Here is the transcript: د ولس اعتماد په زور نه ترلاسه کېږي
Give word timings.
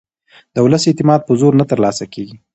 د 0.53 0.55
ولس 0.65 0.83
اعتماد 0.89 1.21
په 1.27 1.33
زور 1.39 1.53
نه 1.59 1.65
ترلاسه 1.71 2.05
کېږي 2.13 2.35